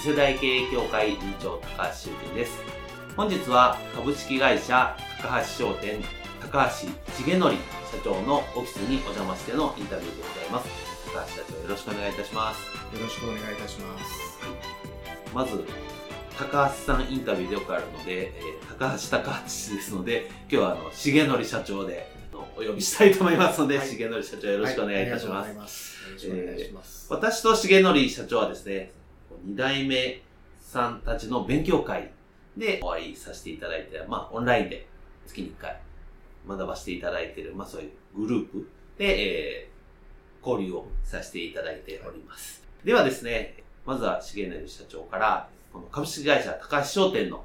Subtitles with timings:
[0.00, 2.52] 次世代経営協会委員長高橋修人です。
[3.16, 6.00] 本日は株式会社高橋商店
[6.40, 6.86] 高橋
[7.24, 7.58] 重則社
[8.04, 10.68] 長のオフィスにお邪魔してのインタビューでございます。
[11.12, 12.96] 高橋社長よろしくお願いいたします。
[12.96, 14.38] よろしくお願いいたします。
[15.34, 15.64] まず
[16.38, 25.48] 高橋さんインタビューでよくあるので、えー、高橋高橋ですので今日はあの重則社長でお呼びしたいと思いますので、はい、重則社長よろしくお願いいたします。
[25.48, 25.98] はい、ます。
[26.06, 28.92] よろしくお願いします、えー、私と重則社長はですね
[29.46, 30.22] 2代目
[30.60, 32.10] さんたちの勉強会
[32.56, 34.86] でお会いさせていただいて、まあ、オンラインで
[35.26, 35.80] 月に1回
[36.46, 42.62] 学ばせていただいている、まあ、そういうグループで、えー、交流をさせていただいております。
[42.84, 47.44] ではですね、まずは重成社長から、この株式会社高橋商店の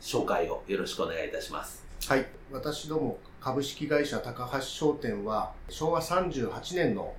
[0.00, 1.84] 紹介をよろしくお願いいたします。
[2.08, 2.26] はい。
[2.52, 7.14] 私ども株式会社高橋商店は昭和38年の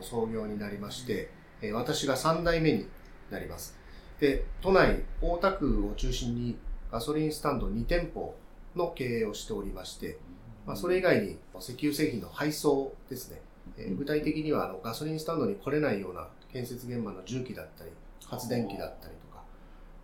[0.00, 1.30] 創業になりまして、
[1.72, 2.86] 私が3代目に
[3.30, 3.76] なります。
[4.20, 6.56] で、都内、大田区を中心に
[6.90, 8.34] ガソリンスタンド2店舗
[8.74, 10.18] の経営をしておりまして、
[10.66, 13.40] まあ、それ以外に石油製品の配送ですね。
[13.76, 17.90] えー、具体的にはあのガソリンスタンドに来れないような建設現場の重機だったり、
[18.26, 19.42] 発電機だったりとか、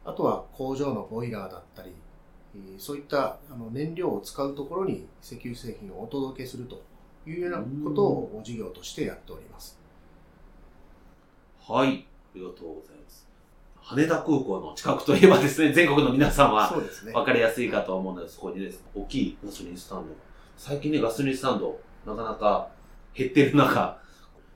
[0.05, 1.93] あとは工場のボイラーだったり、
[2.78, 6.82] そういったあの燃料を使うところに石油製品をお届けすると
[7.27, 9.78] いうようなことを事業としてやっております。
[11.66, 12.06] はい。
[12.34, 13.28] ありがとうございます。
[13.81, 16.70] 羽田空港の近くといえばですね、 全国の皆さんは
[17.12, 20.15] 分かりやすいかと思うので、そこにですね、大きいガソリンスタンド
[20.56, 22.69] 最近ね、ガソリンスタンド、なかなか
[23.15, 23.98] 減ってる中、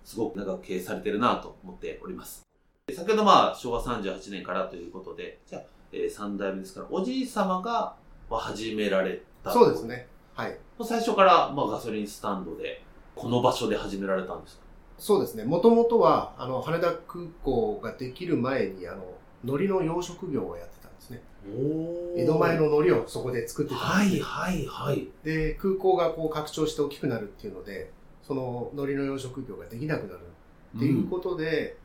[0.04, 2.42] すごく長く経営されてるなと思っております。
[2.94, 5.62] 先ほどまあ、昭和38年からということで、じゃあ、
[5.92, 7.96] えー、3代目ですから、おじい様が、
[8.30, 10.06] まあ、始められたそうですね。
[10.34, 10.56] はい。
[10.84, 12.84] 最初から、まあ、ガソリンスタンドで、
[13.16, 14.65] この場所で始められたんですか？
[14.98, 15.44] そうですね。
[15.44, 19.04] もともとは、あの、羽田空港ができる前に、あの、
[19.44, 21.22] 海苔の養殖業をやってたんですね。
[22.16, 25.08] 江戸前の海苔をそこで作ってたんです、はいはいはい。
[25.22, 27.90] で、空港がこう拡張して大きくなるっていうので、
[28.26, 30.20] その海苔の養殖業ができなくなる
[30.76, 31.76] っていうことで、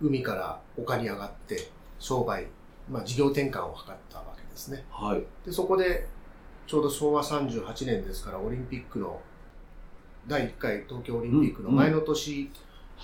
[0.00, 1.68] うん、海から丘に上がって
[1.98, 2.46] 商売、
[2.90, 4.84] まあ事業転換を図ったわけですね。
[4.90, 5.22] はい。
[5.44, 6.06] で、そこで、
[6.66, 9.20] ちょうど昭和38年ですから、オリンピックの
[10.26, 12.50] 第1回東京オリンピックの前の年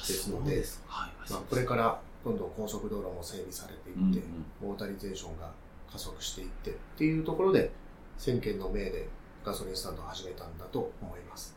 [0.09, 4.27] ですので、まあ、これからどんどん高速道路も整備されていって、
[4.60, 5.50] モータリゼーションが
[5.91, 7.71] 加速していってっていうところで、
[8.19, 9.09] 先見の明で
[9.44, 11.56] ガソリンスタンドを始めたんだと思います。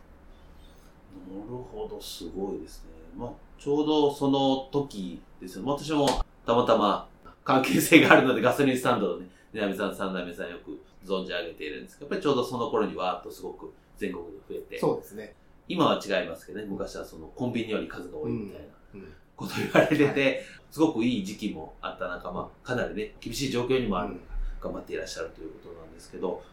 [1.29, 2.91] なるほど、すごいですね。
[3.17, 5.65] まあ、ちょうどその時ですよ。
[5.65, 6.07] 私も
[6.45, 7.07] たまたま
[7.43, 14.79] 関係性があるのでガソリンスタンドのね、南さん、三代目さんよく存じ上げているんですけど、やっぱりちょうどその頃にわーっとすごく全国で増えて。
[14.79, 15.33] そうですね。
[15.67, 19.01] 今は違いますけどね、昔はそのコンビニより数が多いみたいな
[19.35, 24.15] こと言われてて、すごくいい時期もあった中、まあ、かなりね、厳しい状況にもある、
[24.61, 26.43] 頑張っていらっしゃるということなんですけど、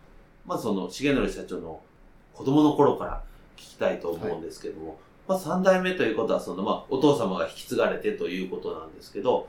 [0.46, 1.80] まずその、重則社長の
[2.34, 3.22] 子供の頃から
[3.56, 4.96] 聞きたいと思うんですけども、はい、
[5.28, 9.48] まあ、三代目ということは、その、まあ、お父様が引き継がれてということなんですけど、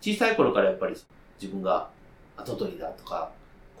[0.00, 0.96] 小さい頃からやっぱり
[1.40, 1.88] 自分が
[2.36, 3.30] 跡取りだとか、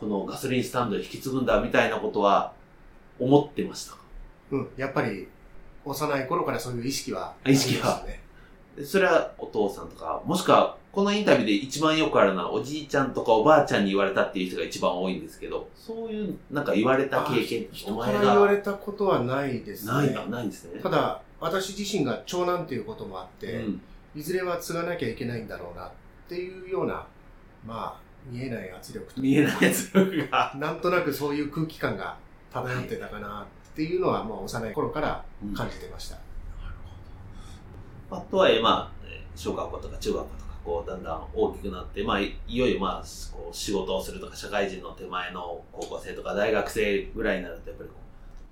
[0.00, 2.52] このガソリンスタンドを引き継ぐんだみたいなことは
[3.18, 3.98] 思ってましたか？
[4.50, 5.28] うん、やっぱり
[5.84, 7.52] 幼い頃からそういう意識はね。
[7.52, 8.04] 意識は。
[8.84, 19.92] それはお父さんとか、もしくはこのインタビューで一番よくあるのはおじいちゃんとかおばあちゃんに言われたっていう人が一番多いんですけど、そういうなんか言われた経験人から言われたことはないですね。
[19.92, 20.80] ない、ないんですね。
[20.80, 23.80] ただ、私自身が長男ということもあって、うん、
[24.14, 25.90] いずれは継がなきゃいけないんだろうなっ
[26.28, 27.06] ていうような、
[27.66, 28.00] まあ、
[28.30, 30.52] 見えない圧力と見えない圧力が。
[30.56, 32.16] なんとなくそういう空気感が
[32.52, 33.46] 漂ってたかな
[33.76, 35.22] っていうのは、もう幼い頃から
[35.54, 36.16] 感じてました。
[36.16, 36.18] う
[36.60, 36.74] ん、なる
[38.08, 38.22] ほど。
[38.22, 47.96] あとは、まあ、小学校とか中学校とかこうだんだん大きくなって、まあ、いいよいよまあこう仕事をするとか社会人の手前の高校生とか大学生ぐらいになるとやっぱりこ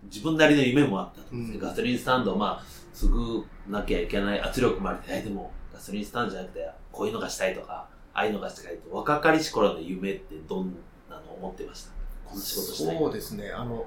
[0.02, 10.76] う自分なりの夢もあったうんガソリンスタンドをまあ継ぐなきゃいけない圧力もあるけどえでもガソリンスタンドじゃなくてこういうのがしたいとかああいうのがしたいと若かりし頃の夢ってどん
[11.08, 11.92] なの思ってました？
[12.28, 13.50] こんな仕事したいそうですね。
[13.50, 13.86] あの、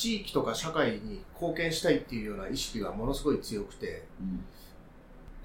[0.00, 4.42] 地域とか社会に貢献したいっていうような意識がものすごい強くて、うん。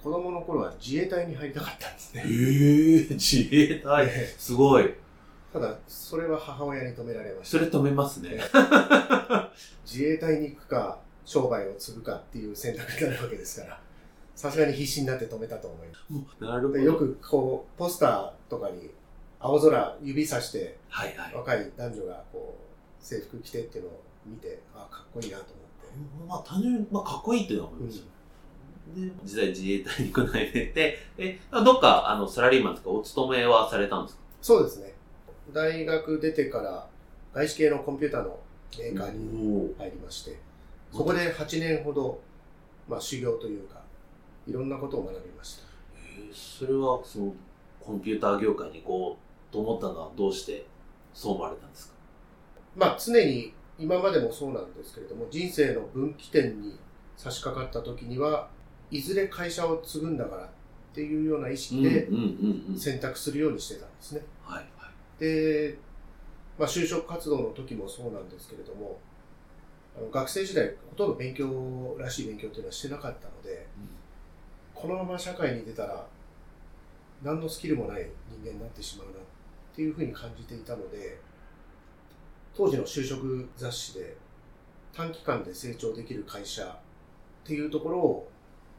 [0.02, 2.30] 子供の頃は自衛隊に入りたかったんですへね。
[2.30, 4.10] え自衛隊。
[4.38, 4.94] すごい。
[5.52, 7.58] ただ、それは母親に止められました。
[7.58, 8.40] それ止めますね。
[9.86, 13.82] 自衛隊に行くか、商売を継ぐかっていう選択になるわけですから、
[14.36, 16.44] さすがに必死になって止めたと思います。
[16.44, 16.74] なるほど。
[16.76, 18.90] でよくこう、ポスターとかに
[19.42, 21.34] 青空指さしてはいはい。
[21.34, 26.28] 若い男女がこう、制服着てっていうのを見て、あかっこいいなと思って。
[26.28, 28.04] まあ単純に、まあ、かっこいいっていうのは思いますよ、
[28.96, 34.22] で実際自衛隊に行くないで てえどっかあのサラリーマンとかお勤めはされたんですか？
[34.42, 34.94] そうですね。
[35.54, 36.88] 大学出てから
[37.34, 38.40] 外資系のコンピューターの
[38.78, 40.38] メーカーにお入りまして、
[40.92, 42.20] そこで8年ほど、
[42.90, 43.82] まあ修行というか、
[44.48, 45.64] いろんなことを学びました。
[46.18, 47.34] えーそれはその
[47.80, 49.18] コンピューター業界に行こ
[49.50, 50.66] うと思ったのはどうして
[51.14, 51.94] そう思われたんですか？
[52.76, 56.78] まあ常に今までもそうなんですけれども、人生の分岐点に
[57.18, 58.50] 差し掛かった時には、
[58.92, 60.50] いずれ会社を継ぐんだからっ
[60.94, 64.22] ていうような意識でうんうんうんうん選択するようにしてたんですね。
[64.44, 65.78] はいはいで、
[66.58, 69.00] まあ、就職活動の時もそうなんですけれども、
[69.98, 73.68] あの学生時代、ほとんど勉強らしい勉強っていうのはしてなかったので、
[74.74, 76.06] このまま社会に出たら、
[77.24, 79.16] 何のスキルもない人間になってしまうなっ
[79.74, 81.18] ていうふうに感じていたので、
[82.56, 84.16] 当時の就職雑誌で、
[84.94, 86.68] 短期間で成長できる会社っ
[87.46, 88.32] ていうところを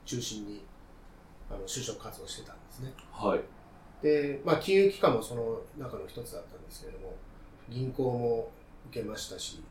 [0.04, 0.64] 中心に
[1.50, 2.92] あの就職活動してたんですね。
[3.12, 3.40] はい
[4.02, 7.14] で、まあ、金融機関もその中の一つだったんですけれども、
[7.68, 8.50] 銀行も
[8.90, 9.62] 受けましたし、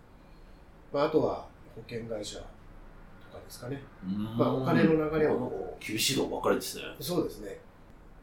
[0.92, 3.82] まあ、あとは保険会社とかですかね。
[4.38, 7.60] まあ、お金の流れをこ厳しいのばっかりですねう、そうですね。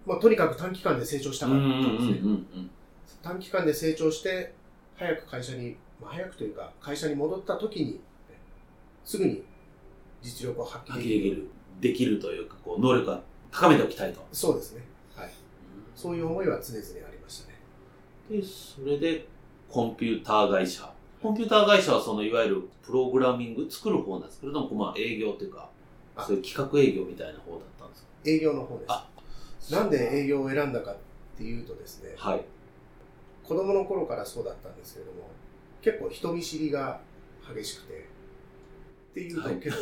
[0.05, 2.19] まあ、とにかく短期間で成長したかったうんですね。
[2.23, 2.71] うん
[3.23, 4.53] 短期間で成長して、
[4.97, 8.01] 早く会社に、まあ、早くというか、会社に戻った時に、
[9.05, 9.43] すぐに
[10.23, 11.37] 実力を発揮発できる。
[11.81, 14.83] 揮できるというかこう能力は高めておきたいとそうですね。
[15.17, 15.31] はい。
[15.97, 17.59] そういう思いは常々ありましたね。
[18.31, 19.27] で、それで、
[19.69, 20.93] コンピューター会社。
[21.21, 25.69] コンピューター会社は、その、いわゆる、プログラミング、作る方なんですけれども、まあ、営業というか、
[26.15, 28.09] あそういう企画営業みたいな方だったんですか？
[28.27, 28.87] 営業の方です。
[28.89, 29.09] あ
[29.71, 30.97] なんで営業を選んだかっ
[31.37, 32.45] ていうとですね、はい。
[33.53, 35.29] 子供の頃からそうだったんですけれども、
[35.83, 37.01] 結構人見知りが
[37.55, 39.77] 激しくて、っていうとはい結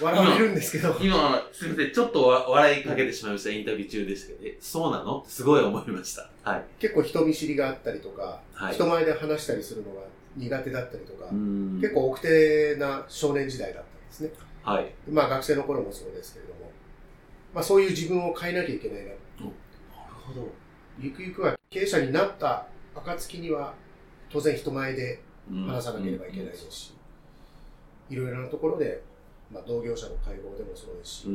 [0.00, 5.24] 構笑われるんですけど、 今、すみません、ちょっとわ笑いかけてしまいました、インタビュー中でしたけど、え、そうなの？
[5.28, 6.28] すごい思いました。
[6.42, 6.64] はい。
[6.80, 8.74] 結構人見知りがあったりとか、はい。
[8.74, 10.00] 人前で話したりするのが
[10.36, 14.30] 苦手だったりとか、うん結構奥手な少年時代だったんですね。
[14.64, 14.92] はい。
[15.08, 16.72] まあ学生の頃もそうですけれども、
[17.54, 19.10] まあそういう自分を変えなきゃいけないな。
[19.10, 19.16] なる
[20.12, 20.48] ほど。
[20.98, 22.66] ゆくゆくは経営者になった
[23.04, 23.74] 暁には、
[24.30, 25.20] 当然人前で
[25.50, 26.94] 話さなければいけないですし、
[28.10, 29.02] いろいろなところで、
[29.52, 31.28] まあ、同業者の会合でもそうですし。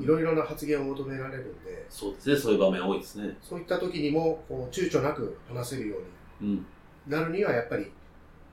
[0.00, 3.36] いろいろな発言を求められるんで、そうですね、そういう場面多いですね。
[3.42, 5.96] そういった時にもこう躊躇なく話せるよ
[6.40, 6.66] うにうん。
[7.06, 7.90] なるには、やっぱり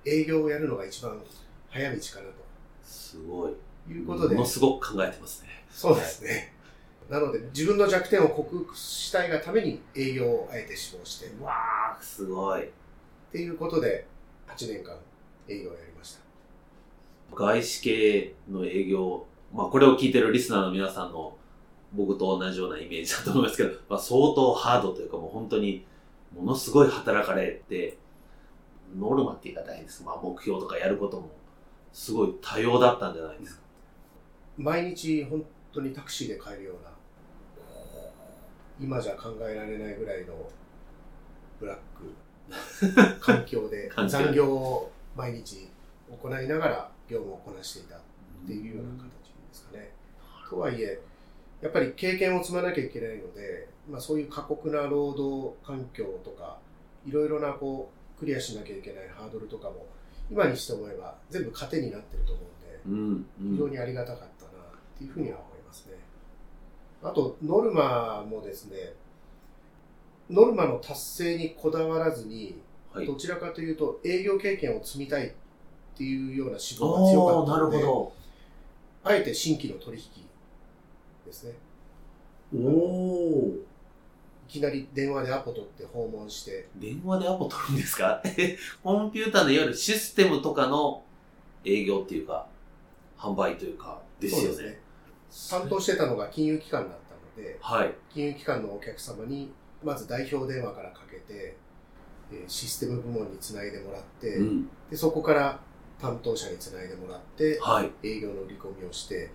[0.05, 1.21] 営業をやるのが一番
[1.69, 2.31] 早道かな
[2.83, 3.53] すごい。
[3.87, 5.49] ということでもの、すごく考えてますね。
[5.69, 6.53] そうですね。
[7.11, 12.69] なので、自分の弱点を克服したいがために営業をあえて志望して、っわー、すごい。
[13.33, 14.07] ていうことで、
[14.47, 14.95] 8年間
[15.49, 16.21] 営業をやりました。
[17.35, 21.35] 外資系の営業、まあこれを聞いてるリスナーの皆さんの
[21.91, 25.85] 僕と同じようなイメージだと思いますけど、 まあ相当ハードというかもう本当に
[26.33, 27.97] ものすごい働かれて、
[28.97, 30.01] ノルマって言い方変です。
[30.05, 31.29] まあ目標とかやることも
[31.91, 33.63] すごい多様だったんじゃないですか。
[34.57, 36.91] 毎日本当にタクシーで帰るような、
[38.81, 40.33] 今じゃ考えられないぐらいの
[41.59, 45.69] ブラック 環境で残業を毎日
[46.09, 47.99] 行いながら業務をこなしていたっ
[48.47, 49.09] ていうような形で
[49.53, 49.91] すかね。
[50.49, 50.99] とはいえ、
[51.61, 56.57] やっぱり経験を積まなきゃいけないので、まあ、そういう過酷な労働環境とか、
[57.05, 59.85] いろいろなこうクリアしなきゃいけないハードルとかも、
[60.29, 63.51] 今にして思えば全部糧になってると思うんで、うん、うん。
[63.53, 65.97] 非常にありがたかったなっていうふうには思いますね。
[67.03, 68.93] あと、ノルマもですね、
[70.29, 72.55] ノルマの達成にこだわらずに、
[72.93, 73.05] はい。
[73.07, 75.31] どちらかというと営業経験を積みたいっ
[75.97, 78.13] ていうような指導が強かったので、ほど。
[79.03, 80.03] あえて新規の取引
[81.25, 81.53] ですね。
[82.53, 83.59] おー。
[84.49, 88.21] きなり電話でアポ取って訪問して、電話でアポ取るんですか？
[88.83, 91.01] コンピューターのいわゆるシステムとかの
[91.63, 92.45] 営業っていうか、
[93.17, 94.79] 販売というか、ですよね。
[95.49, 97.93] 担当してたのが金融機関だったので、はい。
[98.13, 99.51] 金融機関のお客様に、
[99.83, 101.57] まず代表電話からかけて、
[102.31, 104.69] えーシステム部門につないでもらって、うん。
[104.89, 105.59] でそこから
[105.99, 107.91] 担当者につないでもらって、はい。
[108.03, 109.31] 営業の売り込みをして、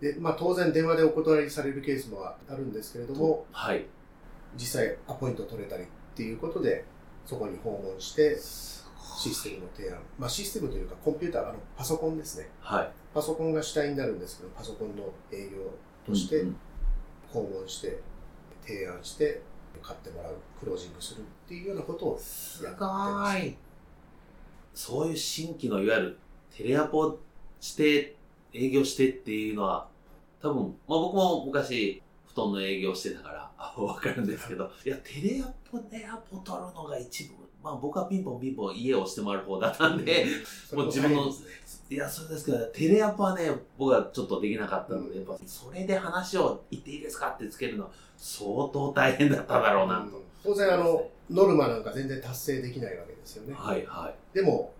[0.00, 3.84] で、まあ当然電話でお断りされるケースもあるんですけれども、はい。
[4.56, 6.84] 実際アポイント取れたりっていうことで、
[7.26, 8.38] そこに訪問して、
[9.18, 9.98] システムの提案。
[10.18, 12.48] まあシステムというかコンピューター、あのパソコンですね。
[12.60, 12.90] はい。
[13.12, 15.58] パソコンが主体になるんですけど、パソコンの営業
[16.06, 16.44] として
[17.28, 18.00] 訪問して、
[18.64, 19.42] 提案して、
[19.82, 23.56] 買ってもらう、クロージングするっていうようなことをすやってました。
[24.74, 26.18] そういう新規のいわゆる
[26.56, 27.18] テレアポ
[27.60, 28.14] して
[28.52, 29.88] 営業してっていうのは
[30.40, 37.34] 多分、まあ僕も昔布団の営業してたからあわかるんですけど、いやテレアポでアポ取るのが一部、
[37.68, 40.24] まあ僕はピンポンピンポン家を押してもらう方だったんで、
[40.72, 41.30] もう自分の
[41.90, 50.22] いや、そうですけど、テレアポはね、僕はちょっとできなかったので、やっぱそれで話を言っていいですかってつけるの相当大変だっただろうなと。
[50.42, 53.54] 当然あの、ノルマなんか全然達成できないわけですよね。
[53.56, 54.34] はいはい。
[54.34, 54.72] でも、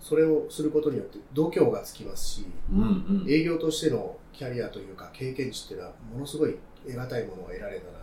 [0.00, 3.26] それをすることによって度胸がつきますし、うんうん。
[3.30, 8.02] 営業としてのキャリアというか経験値っていうのはものすごい得難いものを得られたなっ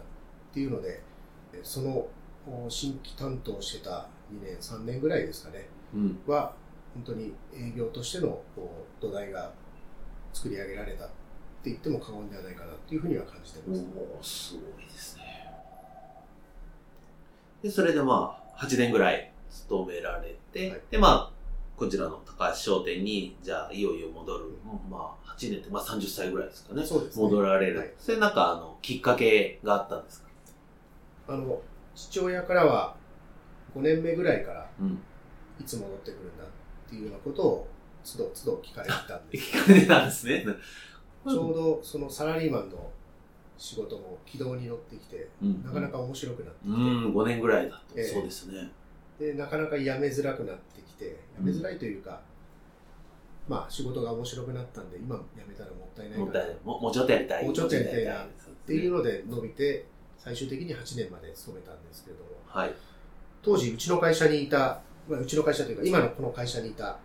[0.54, 1.02] ていうので、
[1.64, 2.10] そのお
[2.70, 6.20] 新規担当してた2年、3年ぐらいですかね、うん。
[6.28, 6.54] は
[6.94, 9.52] 本当に営業としてのこう土台が
[10.34, 11.14] 作り上げられたって
[11.70, 13.82] 言っても過言ではないかなっていうふうには感じてます。
[13.82, 15.24] おーすごいですね。
[17.62, 21.32] で、それでまあ、8年ぐらい勤められて、はいでまあ、
[21.78, 24.46] こちらの高橋商店に、じゃあ、いよいよ戻る。
[24.90, 26.84] まあ、8年って、まあ30歳ぐらいですかね。
[26.86, 27.24] そうですね。
[27.24, 27.80] 戻られる。
[27.80, 30.30] はいそれなんか、あの、きっかけがあったんですか？
[31.28, 31.62] あの、
[31.96, 32.96] 父親からは
[33.76, 35.00] 5年目ぐらいからうん。
[35.60, 37.68] いつ戻ってくるんだっていうようなことを
[38.04, 39.52] 都度都度聞かれてたんです。
[39.52, 40.46] きっかけなんですね。
[41.28, 42.92] ちょうどそのサラリーマンの
[43.58, 48.00] 仕事も軌道に乗ってきて、うんなかなか面白くなってきて、うん、5年ぐらいだと。
[48.00, 48.72] ええそうですね。
[49.20, 52.20] で、なかなか辞めづらくなってきて、辞めづらいというか、
[53.48, 56.58] まあ仕事が面白くなったんで、今辞めたらもったいないからっもったいない。
[56.64, 57.46] ももうちょっとやりたい。
[57.46, 58.28] もうちょっとやりたいなっ
[58.66, 59.86] ていうので伸びて、
[60.24, 62.76] 最終的に8年まで勤めたんですけれども、はい。
[63.42, 67.00] 当時うちの会社にいた、まあ、うちの会社というか今のこの会社にいた、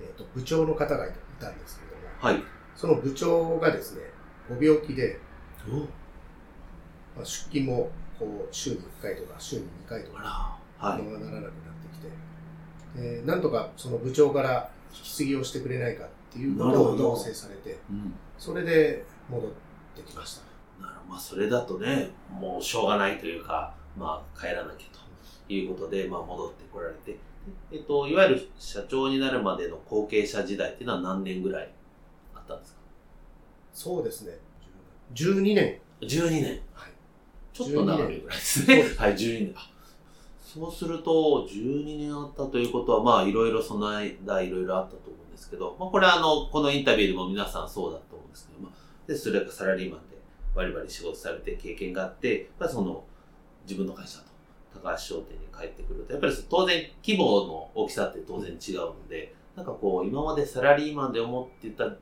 [0.00, 2.42] えー、と部長の方がいたんですけれども、はい。
[2.76, 4.02] その部長がですね、
[4.48, 5.18] ご病気で、
[7.16, 10.90] まあ、出勤もこう週に1回とか週に2回とあか、ら。
[10.90, 11.02] はい。
[11.02, 18.14] ままならなくなってきて、でなんとかその部長から引き継ぎをしてくれないかっていうことを要請されて、うん。
[18.38, 19.50] それで戻っ
[19.96, 20.53] てきました。
[21.08, 24.86] まあ、それだとね、もうしょうがないというか、まあ、帰らなきゃ
[25.46, 27.16] ということで、まあ、戻ってこられて、
[27.70, 31.68] えっと、いわゆる社長になるまでの後継者時代っていうのは何年ぐらい
[32.34, 32.78] あったんですか？
[33.72, 34.38] そうですね、
[35.14, 35.78] 12年。
[36.00, 36.60] ?12 年。
[36.72, 36.90] はい
[37.52, 38.66] ちょっと長いぐらいです。
[38.68, 39.52] ねはい、12年。
[39.56, 39.70] あ
[40.40, 50.13] そうすると、12年あったということは、まあ、いろいろその間、いろいろあったと思うんですけど、まあ、これはあの、このインタビューでも皆さんそうだと思うんですけど、まあ、で、それがサラリーマンで
[50.54, 53.04] バリバリ仕事されて経験があって、やっぱりその、
[53.66, 54.24] 自分の会社と
[54.82, 61.96] 高橋商店に帰ってくると、やっぱり当然、規模の大きさって当然違うので、なんかこう、今までサラリーマンで思ってた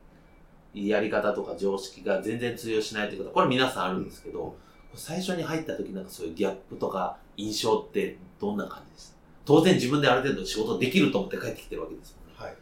[0.74, 4.56] やり方とか常識が全然通用しないということは、これ皆さんあるんですけど、
[4.94, 9.16] 最初に入った時なんかそういうギャップとか印象ってどんな感じでした？
[9.44, 12.34] 当然自分である程度仕事できると思って帰ってきてるわけですもんね。
[12.36, 12.56] はい、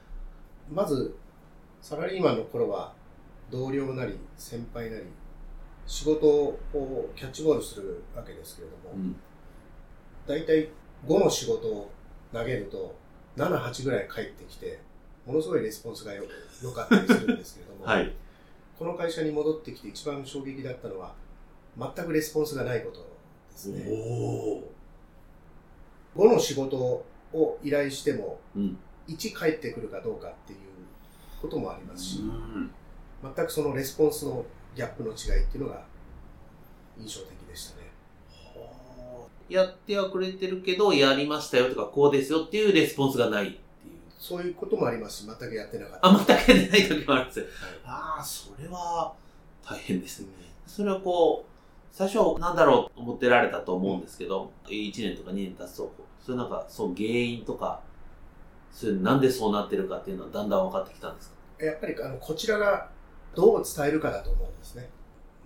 [0.72, 1.16] まず、
[1.80, 2.92] サラリーマンの頃は、
[3.50, 5.04] 同僚なり先輩なり、
[5.90, 6.56] 仕事を
[7.16, 9.16] キャッチボールするわけですけれども、うん。
[10.24, 10.70] 大体
[11.04, 11.90] 5の仕事を
[12.32, 12.94] 投げると、
[13.36, 14.80] 7、8ぐらい返ってきて、
[15.26, 16.22] ものすごいレスポンスがよ
[16.62, 18.12] 良かったりするんですけれども、はい。
[18.78, 21.12] この会社に戻ってきて一番衝撃だったのは、
[21.76, 23.00] 全くレスポンスがないこと
[23.50, 23.84] ですね。
[23.88, 26.28] おー。
[26.30, 28.78] 5の仕事を依頼しても、うん。
[29.08, 30.58] 1返ってくるかどうかっていう
[31.42, 32.70] こともありますし、うん
[33.22, 35.82] 全くそのレスポンスのギャップの違いっていうのが
[36.98, 37.90] 印象的でしたね。
[39.48, 43.60] やってはくれてるけど、やりましたよとか、こうですよっていうレスポンスがないっていう。
[44.16, 46.06] そういうこともありますし、全くやってなかった。
[46.08, 47.44] あ、全くやってない時もあるんですよ。
[47.46, 49.12] はいああ、それは
[49.64, 50.28] 大変ですね。
[50.66, 51.50] それはこう、
[51.90, 55.92] 最初は何だろうと思ってられたと思うんですけど、1年とか2年経つと、
[56.24, 57.80] それなんか、そう原因とか、
[58.70, 61.64] それなんでそうなってるかっていうのはだんだん分かってきたんですか？
[61.64, 62.88] やっぱりあのこちらが
[63.34, 64.88] どう伝えるかだと思うんですね。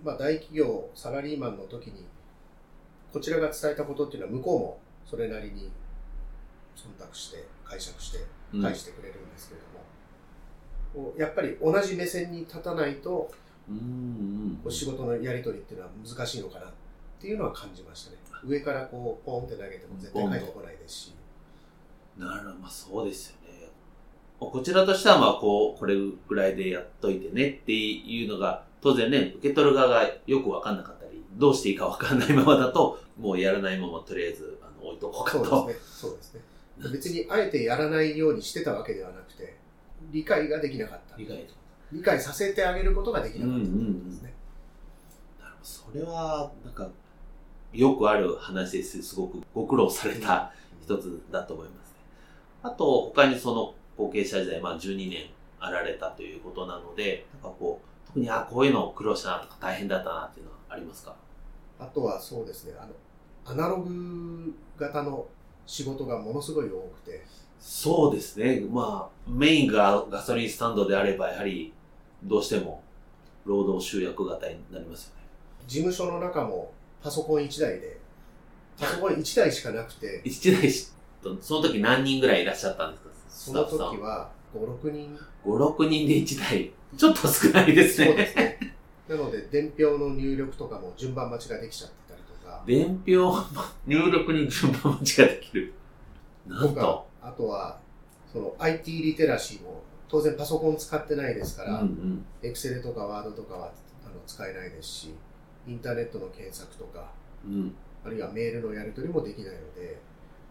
[0.03, 2.05] まあ、大企業、サラリーマンの時に、
[3.11, 5.71] こちらが伝えたことっていうのは向こうもそれなりに
[6.75, 8.61] 忖度して解釈してうん。
[8.61, 13.31] 返してくれるんですけれども、こうやっぱり同じ目線に立たないと
[13.69, 16.69] うんうんこう仕事のやり取りっていうのは難しいのかなっ
[17.19, 18.17] ていうのは感じましたね。
[18.43, 21.15] 上からこうポンって投げても絶対返ってこないですし。
[22.17, 23.44] なるほど、まあそうですよね。
[24.39, 35.45] こちらとしては、まあこう、これぐらいでやっといてねっていうのが、当然ね、受け取る側がよくわかんなかったり、どうしていいかわかんないままだと、 もうやらないままとりあえずあの置いとこうかと。
[35.45, 36.41] そうですねそうですね
[36.91, 39.55] 別にあえてやらないようにしてたわけではなくて
[40.11, 41.53] 理解ができなかった理解と。
[41.91, 43.69] 理解させてあげることができなかったです
[44.21, 44.33] ね、
[45.39, 46.89] なるほどそれは、なんか、
[47.71, 49.01] よくある話です。
[49.01, 50.51] すごくご苦労された
[50.81, 51.95] 一つだと思いますね。
[52.63, 55.27] あと、他にその後継者時代、まあ12年
[55.59, 61.15] あられたということなので、なんかこう、特に、あ、こういうの苦労したなとか大変だったなっていうのはありますか？
[61.79, 62.93] あとはそうですねあの
[63.45, 65.27] アナログ型の
[65.65, 67.25] 仕事がものすごい多くて
[67.59, 68.61] そうですね。
[68.69, 71.73] まあ、メインがガソリンスタンドであれば、やはり、
[72.23, 72.83] どうしても、
[73.45, 75.23] 労働集約型になりますよね。
[75.67, 76.71] 事務所の中も
[77.01, 77.97] パソコン1台で
[78.79, 80.91] パソコン1台しかなくて一台し、
[81.41, 83.04] その時何人ぐらいいらっしゃったんですか？
[83.35, 86.71] その時は56人5、6人で1台。
[86.97, 88.25] ちょっと少ないですそうでね。
[88.27, 88.75] すね
[89.09, 93.35] なので伝票の入力とかも順番待ちができちゃってたりとか伝票、
[93.85, 95.73] 入力に順番待ちができる。
[96.47, 97.05] なんと。
[97.21, 97.77] あとは
[98.31, 102.25] その IT リテラシーも当然パソコン使ってないですから、ん。
[102.41, 103.65] エクセルとかワードとかは
[104.05, 105.13] あの使えないですし
[105.67, 107.11] インターネットの検索とか
[107.45, 107.75] うん。
[108.05, 109.99] あるいはメールのやり取りもできないので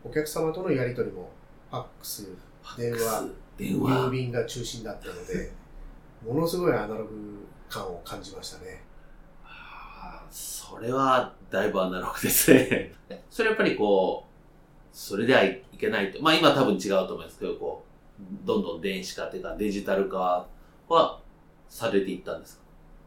[0.05, 1.31] お客様とのやり取りも
[1.71, 2.29] ファックス
[2.77, 3.29] 電話。
[3.59, 4.11] 郵話。
[4.11, 5.53] 便が中心だったので
[6.27, 8.83] ものすごいアナログ感を感じましたね。
[10.31, 12.93] それは、だいぶアナログですね。
[13.31, 16.21] それやっぱりこう、それではいけないと。
[16.23, 17.85] まあ今多分違うと思いますけど、こ
[18.19, 20.47] う、どんどん電子化っていうかデジタル化
[20.89, 21.21] は
[21.69, 22.59] されていったんです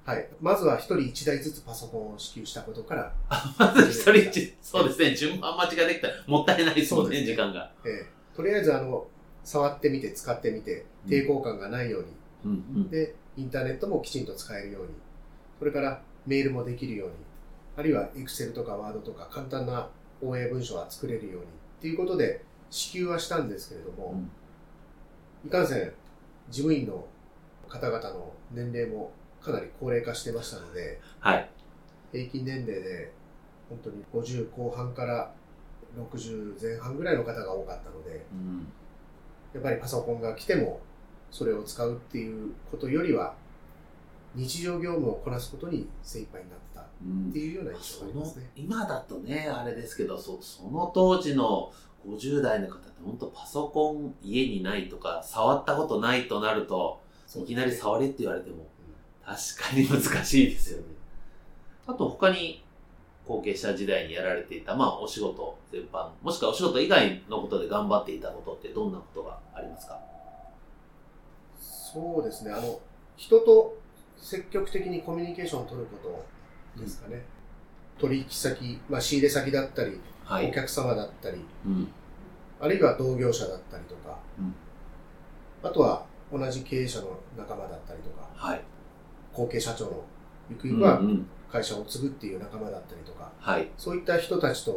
[0.06, 0.12] か？
[0.14, 0.30] はい。
[0.40, 3.14] まずは一人一台ずつパソコンを支給したことから、
[3.60, 6.08] まず一人一、そうですね、順番待ちができた。
[6.08, 7.28] らもったいないですもんね、そうですね。
[7.34, 7.72] 時間が。
[7.86, 9.08] えーとりあえずあの
[9.48, 12.08] 触ってみて使ってみて抵抗感がないように、
[12.44, 12.90] うんうん。
[12.90, 14.90] でインターネットもきちんと使えるように
[15.58, 17.14] それからメールもできるように
[17.78, 19.88] あるいは Excel とか Word とか簡単な
[20.22, 21.44] 応援文書が作れるようにっ
[21.80, 24.30] ていうことで支給はしたんですけれども、うん
[25.46, 25.94] いかんせん
[26.50, 27.06] 事務員の
[27.70, 31.50] 方々の年齢もかなり高齢化してましたのではい。
[32.12, 33.14] 平均年齢で
[33.70, 35.32] 本当に50後半から
[35.96, 38.68] 60前半ぐらいの方が多かったのでうん。
[39.54, 40.80] やっぱりパソコンが来ても
[41.32, 43.34] それを使うっていうことよりは
[44.36, 48.52] 日常業務をこなすことに精一杯になったうんっていうような印象がありますね。
[48.56, 51.72] 今だとね、あれですけど、そその当時の
[52.08, 57.02] 50代の方って本当パソコン家にないとか、触ったことないとなると、
[57.36, 58.68] いきなり触れって言われても、
[59.26, 60.86] 確かに難しいですよね。
[61.88, 62.64] あと他に
[63.28, 70.00] 後継者時代にやられていた、まあお仕事全般、もしくはお仕事以外のことで頑張っていたことってどんなことがありますか？
[71.60, 72.52] そうですね。
[72.52, 72.80] あの
[73.16, 73.78] 人と
[74.18, 76.26] 積極的にコミュニケーションを取るこ
[76.76, 77.24] とですかね、
[78.00, 80.52] 取引先、まあ、仕入れ先だったり、はお。
[80.52, 81.88] 客様だったりうん。
[82.60, 84.56] あるいは同業者だったりとか、うん。
[85.64, 88.62] あとは同じ経営者の仲間だったりとかはい。
[89.34, 90.04] 後継社長の
[90.50, 93.70] ゆくゆうんくはうん会社を継ぐっていう仲間だったりとか、はい。
[93.78, 94.72] そういった人たちと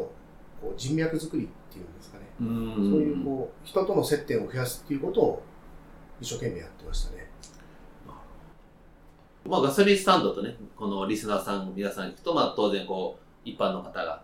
[0.61, 5.43] こう人脈作りっていうんですかね、うんそういうこう人との接点を増やすっていうことを
[6.21, 7.31] 一生懸命やってましたね。
[9.47, 14.23] まあガソリンスタンドとね、このリスナーさん、皆さん聞くと、まあ当然こう、一般の方が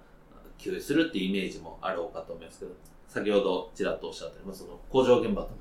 [0.58, 2.72] 給油するっていうイメージもあろうかと思いますけど、
[3.08, 5.54] 先ほどちらっとおっしゃったように、まあその工場現場とか、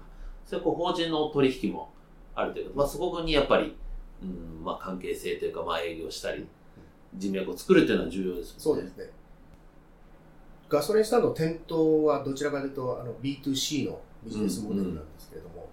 [0.46, 1.90] そういうこう法人の取引も
[2.36, 3.76] あるということ、まあそこにやっぱり、
[4.22, 6.46] うん、まあ関係性というか、まあ営業したり、
[7.18, 8.56] 人脈を作るっていうのは重要ですね。
[8.58, 9.10] そうですね。
[10.68, 15.70] ガソリンスタンド店頭はどちらかというとあの B2C のビジネスモデルなんですけれども、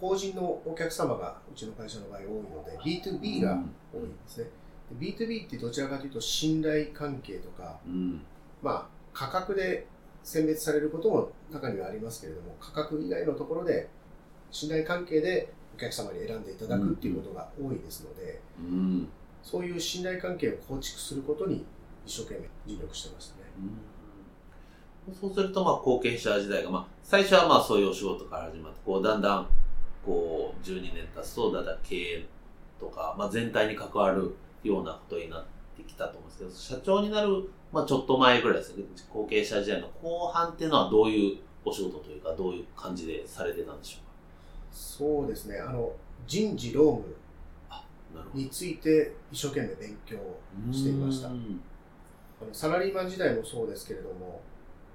[0.00, 3.58] 法人のお客様がうちの会社の場合多いので B2B が
[3.92, 4.50] 多いんですね。
[4.98, 8.20] で B2B ってどちらかというと信頼関係とか、うん。
[8.62, 9.86] まあ、価格で
[10.22, 13.88] 選別されることも中にはありますけれども価格以外のところで
[14.50, 19.08] 信頼関係でお客様に選んでいただくっていうことが多いですので、うん。
[19.46, 21.64] そういう信頼関係を構築することに
[22.04, 23.42] 一生懸命尽力してましたね。
[23.58, 29.48] うんそうすると、まあ、後継者時代が、まあ、最初はまあ、そういうお仕事から始まって、こう、だんだん、
[30.04, 32.26] こう、12年経つと、だんだん経営
[32.80, 35.44] とか、まあ、全体に関わるようなことになっ
[35.76, 36.38] ってきたと思うんです
[36.70, 44.12] けど、社長になる、まあちょっと前ぐらいですね、後継者時代の後半っていうのはどういうお仕事というか、どういう感じでされてたんでしょうか？
[44.72, 45.92] そうですね、あの、
[46.26, 47.14] 人事労務。
[48.34, 50.16] について一生懸命勉強
[50.72, 51.30] していました。
[52.52, 54.40] サラリーマン時代もそうですけれども、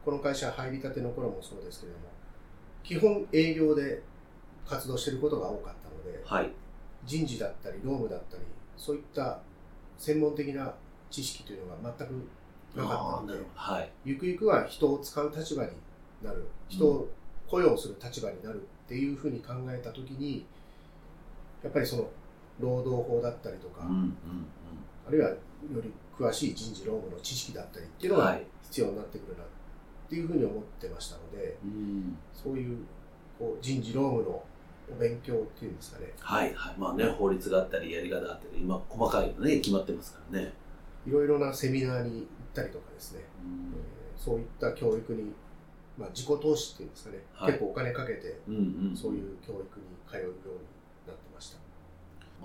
[0.05, 2.05] この会社入りたての頃もそうですけれども、
[2.83, 4.01] 基本営業で
[4.65, 6.51] 活動していることが多かったので、はい。
[7.05, 8.43] 人事だったり労務だったり、
[8.77, 9.39] そういった
[9.97, 10.73] 専門的な
[11.09, 12.11] 知識というのが全く
[12.75, 13.45] なかったので。
[13.53, 13.91] はい。
[14.05, 15.71] ゆくゆくは人を使う立場に
[16.23, 17.09] なる、人を
[17.47, 20.45] 雇用する立場になるっていうふうに考えたときに、
[21.63, 22.09] やっぱりその
[22.61, 24.15] 労働法だったりとか、うんうん
[25.07, 25.37] あるいはよ
[25.81, 28.39] り詳しい人事労務の知識だったりっていうのが。
[28.71, 29.45] 必要になってくるなっ
[30.09, 32.77] ていうふうに思ってましたので、うんそういう
[33.37, 34.43] こう人事労務の
[34.95, 36.75] お勉強っていうんですかね、はいはい。
[36.77, 40.53] まあね、法律があったり、やり方があったり、今、細かいのね、決まってますからね。
[41.05, 45.33] いろいろなセミナーに行ったりとかですね、うんえーそういった教育に、
[45.97, 48.59] まあ、自己投資っていうんですかね、はい結構お金かけてうんう
[48.93, 48.95] ん。
[48.95, 50.35] そういう教育に通うように。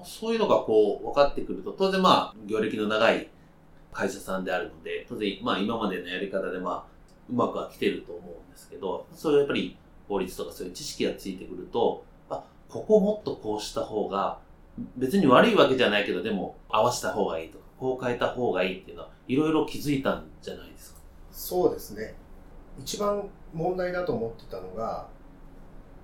[0.05, 3.29] そういうのがこう分かってくると、当然まあ、業歴の長い
[3.93, 6.97] 会社さんであるので、当然まあ今までのやり方でまあ、
[7.29, 9.77] うまくは来てると思うんですけど、そういうやっぱり
[10.09, 14.39] 法律とかそういう知識がついてくると、あ、ここもっとこうした方が、
[14.97, 21.01] 別に悪いわけじゃないけど、でも合わせた方がいいとか、こう変えた方がいいっていうのは、いろいろ気づいたんじゃないですか？
[21.33, 22.15] そうですね。
[22.79, 25.09] 一番問題だと思ってたのが、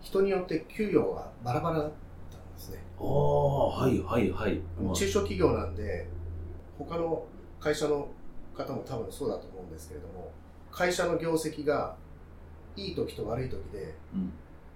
[0.00, 2.01] 人によって給与がバラバラだった。
[3.02, 4.60] ああ、はいはいはい。
[4.80, 6.06] まあ中小企業なんで、
[6.78, 7.24] 他の
[7.60, 8.08] 会社の
[8.56, 10.30] 方も多分そうだと思うんですけれども、
[10.70, 11.96] 会社の業績が
[12.76, 14.32] いい時と悪い時で、うん。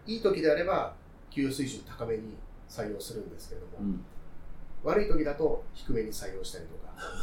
[0.07, 0.95] いい時であれば
[1.31, 2.37] 給与水準高めに
[2.69, 4.05] 採用するんですけれども、うん。
[4.83, 6.75] 悪い時だと低めに採用したりと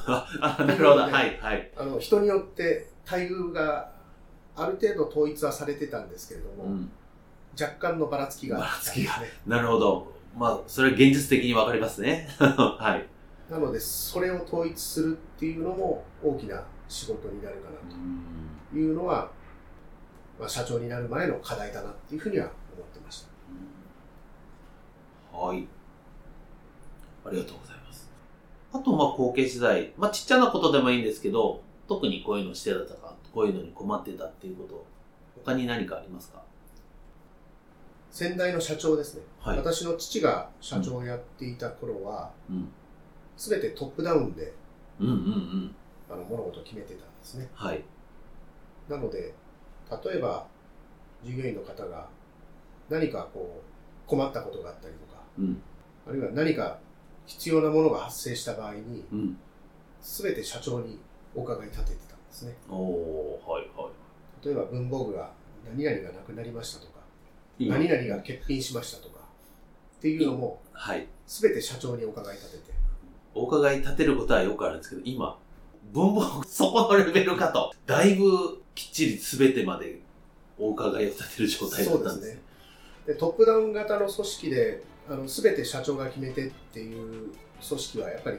[0.06, 0.28] か、
[0.66, 1.02] なるほど。
[1.02, 1.72] はいはい。
[1.76, 3.92] あの人によって待遇が
[4.56, 6.92] ある程度統一はされてたんですけれども、うん。
[7.60, 9.28] 若干のばらつきがあったんですばね。
[9.46, 10.13] なるほど。
[10.36, 12.28] まあ、それは現実的にわかりますね。
[12.38, 13.52] はい。
[13.52, 17.78] なので、それを統一するっていうのも大きな仕事になるかな
[18.72, 19.32] というのは、
[20.40, 23.26] まあ、社長になる前の課題だなっていうふうには思ってまし
[25.32, 25.38] た。
[25.38, 25.68] はい。
[27.26, 28.10] ありがとうございます。
[28.72, 29.94] あと、まあ、後継時代。
[29.98, 34.86] まあ、ちっちゃなことでもいいんですけど、特にこういうのしてたとか、こういうのに困ってたっていうこと、
[35.44, 36.43] 他に何かありますか？
[38.14, 39.24] 先代の社長ですね。
[39.40, 39.58] はい。
[39.58, 42.72] 私の父が社長をやっていた頃は、うん。
[43.36, 44.54] すべてトップダウンで
[45.00, 45.76] うんうんうん。
[46.08, 47.50] あの物事を決めてたんですね。
[47.56, 47.84] はい。
[48.88, 49.34] なので、
[50.06, 50.46] 例えば、
[51.24, 52.08] 従業員の方が
[52.88, 53.64] 何かこ
[54.06, 55.60] う困ったことがあったりとか、うん。
[56.08, 56.78] あるいは何か
[57.26, 59.38] 必要なものが発生した場合に、うん。
[60.02, 61.00] すべて社長に
[61.34, 62.56] お伺い立ててたんですね。
[62.70, 63.90] おー、はいは
[64.46, 65.32] 例えば文房具が
[65.66, 66.93] 何々がなくなりましたと。
[67.70, 69.20] 何々が欠品しましたとか、
[69.98, 71.08] っていうのも、はい。
[71.26, 72.74] すべて社長にお伺い立てて、
[73.34, 75.38] お伺い立てることはよくあるんですけど、今、
[75.92, 80.00] 文房具そこのレベルかと、だいぶきっちり全てまで
[80.58, 82.42] お伺いを立てる状態だったんですね。
[83.06, 87.34] でトップダウン型の組織で、あの全て社長が決めてっていう
[87.68, 88.38] 組織はやっぱり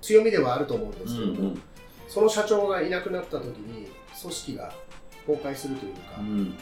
[0.00, 1.62] 強みではあると思うんですけども、うんうん。
[2.08, 3.88] その社長がいなくなった時に
[4.20, 4.72] 組織が
[5.26, 6.54] 崩壊するというか、うんうん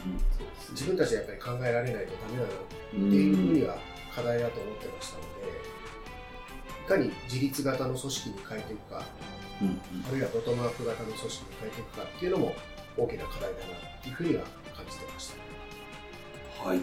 [0.71, 2.51] 自分たちでやっぱり考えられないとダメだなっっ
[2.91, 3.75] てていうふうには
[4.13, 5.27] 課題だと思ってましたので、
[6.85, 9.03] いかに自立型の組織に変えていくか、
[9.61, 12.55] うんうんあるいはボトムアップ型の組織に変えていくかっていうのも
[12.97, 14.43] 大きな課題だなっていうふうには
[14.75, 15.31] 感じてまし
[16.63, 16.67] た。
[16.69, 16.79] はい。
[16.79, 16.81] お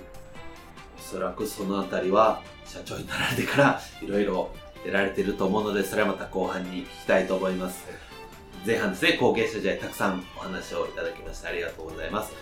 [1.01, 4.51] そらくそのあたりは、社長になられてから、いろいろ
[4.85, 7.85] やられてると思うので、それはまた後半に聞きたいと思います。
[8.67, 12.33] 前半ですね、後継者時代たくさんお話をいただきましてありがとうございます。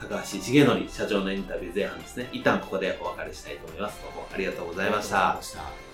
[0.00, 4.02] 高橋重則社長のインタビュー前半ですね、一旦ここでお別れしたいと思います。
[4.02, 5.70] どうもありがとうございましたありがとうございま。
[5.70, 5.91] した